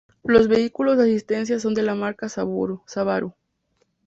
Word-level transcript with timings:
Los 0.23 0.47
vehículos 0.47 0.97
de 0.97 1.03
asistencia 1.03 1.59
son 1.59 1.75
de 1.75 1.83
la 1.83 1.93
marca 1.93 2.27
Subaru. 2.27 3.35